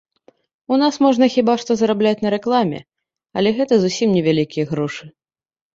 [0.75, 2.79] У нас можна хіба што зарабляць на рэкламе,
[3.39, 5.03] але гэта зусім не вялікія грошы.